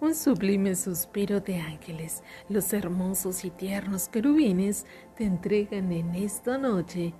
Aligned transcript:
un 0.00 0.14
sublime 0.14 0.74
suspiro 0.76 1.40
de 1.40 1.56
ángeles, 1.56 2.22
los 2.48 2.72
hermosos 2.72 3.44
y 3.44 3.50
tiernos 3.50 4.08
querubines 4.08 4.86
te 5.16 5.24
entregan 5.24 5.90
en 5.92 6.14
esta 6.14 6.56
noche 6.56 7.14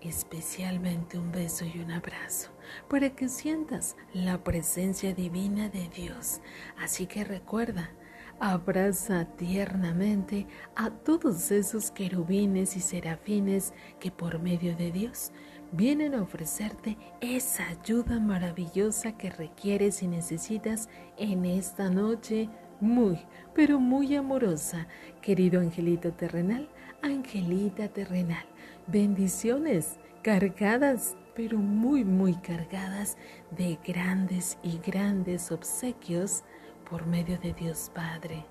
especialmente 0.00 1.18
un 1.18 1.30
beso 1.30 1.64
y 1.66 1.78
un 1.78 1.90
abrazo 1.90 2.50
para 2.88 3.10
que 3.10 3.28
sientas 3.28 3.96
la 4.14 4.42
presencia 4.42 5.12
divina 5.12 5.68
de 5.68 5.88
Dios. 5.88 6.40
Así 6.78 7.06
que 7.06 7.22
recuerda, 7.22 7.90
abraza 8.38 9.26
tiernamente 9.36 10.46
a 10.74 10.88
todos 10.90 11.50
esos 11.50 11.90
querubines 11.90 12.76
y 12.76 12.80
serafines 12.80 13.74
que 13.98 14.10
por 14.10 14.38
medio 14.38 14.74
de 14.74 14.90
Dios 14.90 15.32
vienen 15.72 16.14
a 16.14 16.22
ofrecerte 16.22 16.96
esa 17.20 17.68
ayuda 17.68 18.18
maravillosa 18.18 19.16
que 19.16 19.30
requieres 19.30 20.02
y 20.02 20.08
necesitas 20.08 20.88
en 21.16 21.44
esta 21.44 21.90
noche 21.90 22.48
muy, 22.80 23.18
pero 23.54 23.78
muy 23.78 24.16
amorosa. 24.16 24.88
Querido 25.20 25.60
angelito 25.60 26.12
terrenal, 26.12 26.68
angelita 27.02 27.88
terrenal, 27.88 28.44
bendiciones 28.86 29.98
cargadas, 30.22 31.16
pero 31.34 31.58
muy, 31.58 32.04
muy 32.04 32.34
cargadas 32.34 33.16
de 33.50 33.78
grandes 33.86 34.58
y 34.62 34.78
grandes 34.78 35.52
obsequios 35.52 36.42
por 36.88 37.06
medio 37.06 37.38
de 37.38 37.52
Dios 37.52 37.90
Padre, 37.94 38.44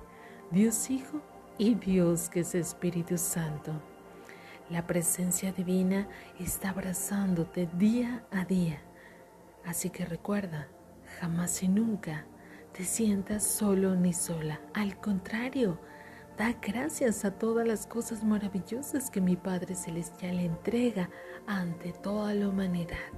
Dios 0.51 0.89
Hijo 0.89 1.21
y 1.57 1.75
Dios 1.75 2.29
que 2.29 2.39
es 2.39 2.55
Espíritu 2.55 3.17
Santo. 3.17 3.98
La 4.69 4.85
presencia 4.85 5.51
divina 5.51 6.07
está 6.39 6.69
abrazándote 6.69 7.67
día 7.73 8.23
a 8.31 8.45
día. 8.45 8.79
Así 9.65 9.89
que 9.89 10.05
recuerda, 10.05 10.67
jamás 11.19 11.63
y 11.63 11.67
nunca 11.67 12.27
te 12.71 12.85
sientas 12.85 13.43
solo 13.43 13.95
ni 13.95 14.13
sola. 14.13 14.61
Al 14.75 14.99
contrario, 14.99 15.79
da 16.37 16.53
gracias 16.61 17.25
a 17.25 17.31
todas 17.31 17.67
las 17.67 17.87
cosas 17.87 18.23
maravillosas 18.23 19.09
que 19.09 19.21
mi 19.21 19.35
Padre 19.35 19.73
Celestial 19.73 20.39
entrega 20.39 21.09
ante 21.47 21.91
toda 21.91 22.35
la 22.35 22.47
humanidad. 22.47 23.09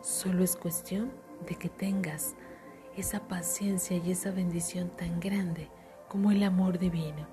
Solo 0.00 0.42
es 0.42 0.56
cuestión 0.56 1.12
de 1.46 1.54
que 1.56 1.68
tengas 1.68 2.34
esa 2.96 3.28
paciencia 3.28 3.98
y 3.98 4.10
esa 4.10 4.30
bendición 4.30 4.88
tan 4.96 5.20
grande 5.20 5.68
como 6.08 6.30
el 6.30 6.42
amor 6.42 6.78
divino. 6.78 7.28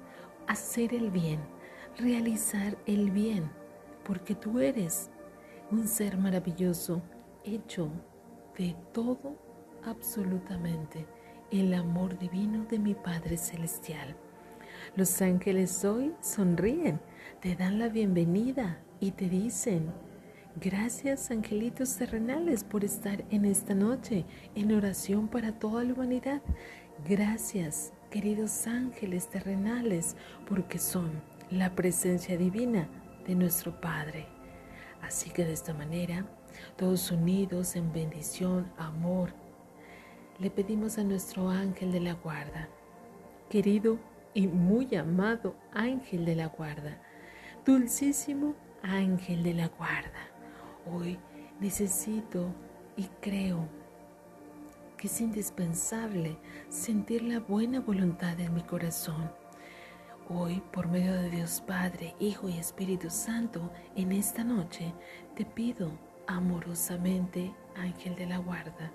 Hacer 0.46 0.94
el 0.94 1.10
bien 1.10 1.40
realizar 1.98 2.78
el 2.86 3.12
bien, 3.12 3.50
porque 4.04 4.36
tú 4.36 4.60
eres 4.60 5.10
un 5.72 5.88
ser 5.88 6.18
maravilloso 6.18 7.02
hecho 7.44 7.90
de 8.58 8.76
todo, 8.94 9.38
absolutamente, 9.84 11.06
el 11.52 11.74
amor 11.74 12.18
divino 12.18 12.66
de 12.66 12.80
mi 12.80 12.96
Padre 12.96 13.38
Celestial. 13.38 14.16
Los 14.96 15.22
ángeles 15.22 15.86
hoy 15.86 16.14
sonríen, 16.22 17.00
te 17.40 17.56
dan 17.56 17.80
la 17.80 17.88
bienvenida 17.88 18.80
y 19.00 19.12
te 19.12 19.30
dicen, 19.30 19.92
gracias 20.60 21.32
angelitos 21.32 21.96
terrenales 21.96 22.64
por 22.64 22.84
estar 22.84 23.24
en 23.30 23.46
esta 23.46 23.74
noche 23.74 24.26
en 24.56 24.74
oración 24.74 25.28
para 25.28 25.58
toda 25.60 25.84
la 25.84 25.94
humanidad. 25.94 26.42
Gracias, 27.08 27.94
queridos 28.10 28.68
ángeles 28.68 29.30
terrenales, 29.30 30.16
porque 30.48 30.80
son 30.80 31.22
la 31.50 31.76
presencia 31.76 32.38
divina 32.38 32.88
de 33.28 33.36
nuestro 33.36 33.80
Padre. 33.80 34.28
Así 35.02 35.30
que 35.30 35.46
de 35.46 35.54
esta 35.54 35.74
manera, 35.74 36.26
todos 36.76 37.12
unidos 37.12 37.76
en 37.76 37.92
bendición, 37.92 38.72
amor, 38.78 39.34
le 40.40 40.50
pedimos 40.50 40.98
a 40.98 41.04
nuestro 41.04 41.50
ángel 41.50 41.92
de 41.92 42.00
la 42.00 42.14
guarda, 42.14 42.70
querido 43.50 44.00
y 44.34 44.48
muy 44.48 44.96
amado 44.96 45.56
ángel 45.72 46.26
de 46.26 46.36
la 46.36 46.48
guarda, 46.48 47.02
dulcísimo 47.66 48.56
ángel 48.82 49.44
de 49.44 49.54
la 49.54 49.68
guarda, 49.68 50.30
hoy 50.92 51.18
necesito 51.60 52.54
y 52.98 53.04
creo 53.22 53.68
que 54.98 55.08
es 55.08 55.22
indispensable 55.22 56.38
sentir 56.70 57.22
la 57.24 57.40
buena 57.40 57.80
voluntad 57.80 58.40
en 58.40 58.54
mi 58.54 58.62
corazón 58.64 59.32
Hoy, 60.28 60.60
por 60.72 60.88
medio 60.88 61.14
de 61.14 61.30
Dios 61.30 61.62
Padre, 61.68 62.16
Hijo 62.20 62.50
y 62.50 62.58
Espíritu 62.58 63.12
Santo, 63.12 63.72
en 63.96 64.12
esta 64.12 64.44
noche 64.44 64.92
te 65.36 65.46
pido 65.46 65.92
amorosamente, 66.26 67.54
Ángel 67.76 68.16
de 68.16 68.26
la 68.26 68.40
Guarda, 68.40 68.92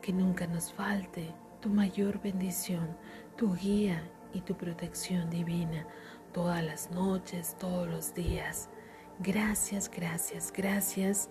que 0.00 0.12
nunca 0.12 0.46
nos 0.46 0.72
falte 0.72 1.34
tu 1.60 1.68
mayor 1.68 2.22
bendición, 2.22 2.96
tu 3.36 3.56
guía 3.56 4.08
y 4.32 4.42
tu 4.42 4.56
protección 4.56 5.28
divina 5.30 5.84
todas 6.32 6.62
las 6.62 6.92
noches, 6.92 7.56
todos 7.58 7.88
los 7.88 8.14
días. 8.14 8.68
Gracias, 9.18 9.90
gracias, 9.90 10.52
gracias, 10.52 11.28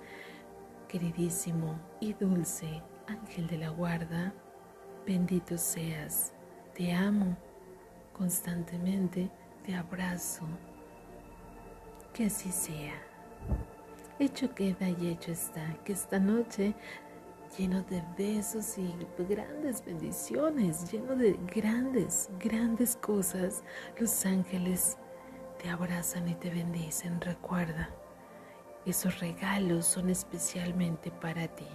queridísimo 0.90 1.80
y 2.02 2.14
dulce 2.14 2.82
Ángel 3.08 3.48
de 3.48 3.60
la 3.60 3.70
Guarda. 3.70 4.34
Bendito 5.06 5.58
seas. 5.58 6.34
Te 6.74 6.92
amo 6.92 7.38
constantemente 8.14 9.30
te 9.66 9.76
abrazo. 9.76 10.46
Que 12.14 12.26
así 12.26 12.52
sea. 12.52 13.02
Hecho 14.20 14.54
queda 14.54 14.88
y 14.88 15.10
hecho 15.10 15.32
está, 15.32 15.76
que 15.84 15.94
esta 15.94 16.20
noche 16.20 16.76
lleno 17.58 17.84
de 17.84 18.04
besos 18.18 18.78
y 18.78 18.94
grandes 19.18 19.84
bendiciones, 19.86 20.92
lleno 20.92 21.16
de 21.16 21.38
grandes, 21.54 22.30
grandes 22.40 22.96
cosas, 22.96 23.64
los 24.00 24.26
ángeles 24.26 24.98
te 25.62 25.70
abrazan 25.70 26.28
y 26.28 26.36
te 26.36 26.50
bendicen. 26.50 27.22
Recuerda, 27.22 27.90
esos 28.86 29.20
regalos 29.20 29.86
son 29.86 30.10
especialmente 30.10 31.12
para 31.12 31.48
ti. 31.48 31.68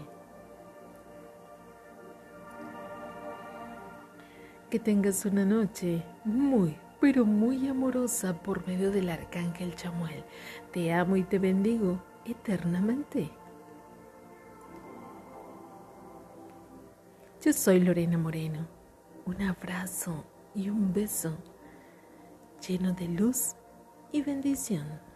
Que 4.71 4.79
tengas 4.79 5.25
una 5.25 5.47
noche 5.47 6.03
muy, 6.27 6.77
pero 7.01 7.25
muy 7.25 7.69
amorosa 7.69 8.35
por 8.43 8.67
medio 8.67 8.91
del 8.91 9.09
arcángel 9.09 9.75
Chamuel. 9.75 10.25
Te 10.73 10.93
amo 10.93 11.17
y 11.17 11.23
te 11.23 11.39
bendigo 11.39 12.03
eternamente. 12.27 13.31
Yo 17.43 17.53
soy 17.55 17.81
Lorena 17.81 18.19
Moreno. 18.19 18.67
Un 19.25 19.41
abrazo 19.41 20.27
y 20.55 20.69
un 20.69 20.93
beso 20.93 21.35
lleno 22.67 22.93
de 22.93 23.09
luz 23.09 23.55
y 24.13 24.21
bendición. 24.21 25.08